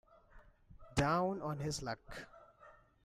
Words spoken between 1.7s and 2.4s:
luck.